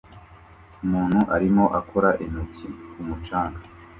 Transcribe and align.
Umuntu 0.85 1.19
arimo 1.35 1.65
akora 1.79 2.09
intoki 2.23 2.67
ku 2.91 2.99
mucanga 3.07 3.59